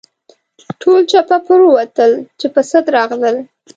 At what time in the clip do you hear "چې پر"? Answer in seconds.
2.39-2.63